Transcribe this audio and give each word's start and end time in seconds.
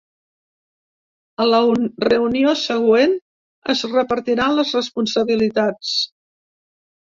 A 1.45 1.45
la 1.49 1.59
reunió 2.07 2.55
següent 2.63 3.13
es 3.75 3.85
repartiran 3.93 4.59
les 4.63 4.75
responsabilitats. 4.81 5.95